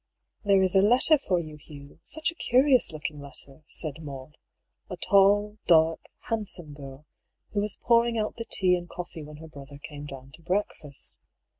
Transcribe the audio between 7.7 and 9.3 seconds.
pouring out the tea and coffee